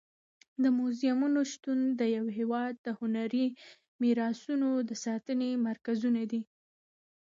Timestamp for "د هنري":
2.85-3.47